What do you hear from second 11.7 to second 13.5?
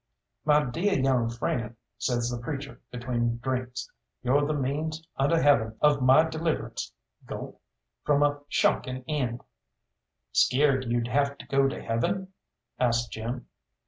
heaven?" asked Jim.